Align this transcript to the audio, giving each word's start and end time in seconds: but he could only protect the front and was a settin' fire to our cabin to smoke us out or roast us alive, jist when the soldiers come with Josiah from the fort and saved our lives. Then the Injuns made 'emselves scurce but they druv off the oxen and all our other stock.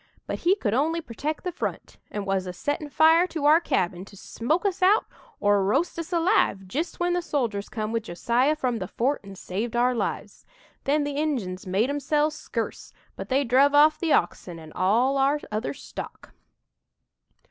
but 0.25 0.39
he 0.39 0.55
could 0.55 0.73
only 0.73 0.99
protect 0.99 1.43
the 1.43 1.51
front 1.51 1.99
and 2.09 2.25
was 2.25 2.47
a 2.47 2.53
settin' 2.53 2.89
fire 2.89 3.27
to 3.27 3.45
our 3.45 3.61
cabin 3.61 4.03
to 4.03 4.17
smoke 4.17 4.65
us 4.65 4.81
out 4.81 5.05
or 5.39 5.63
roast 5.63 5.99
us 5.99 6.11
alive, 6.11 6.67
jist 6.67 6.99
when 6.99 7.13
the 7.13 7.21
soldiers 7.21 7.69
come 7.69 7.91
with 7.91 8.01
Josiah 8.01 8.55
from 8.55 8.77
the 8.77 8.87
fort 8.87 9.21
and 9.23 9.37
saved 9.37 9.75
our 9.75 9.93
lives. 9.93 10.43
Then 10.85 11.03
the 11.03 11.17
Injuns 11.17 11.67
made 11.67 11.91
'emselves 11.91 12.35
scurce 12.35 12.93
but 13.15 13.29
they 13.29 13.43
druv 13.45 13.75
off 13.75 13.99
the 13.99 14.11
oxen 14.11 14.57
and 14.57 14.73
all 14.73 15.19
our 15.19 15.39
other 15.51 15.75
stock. 15.75 16.33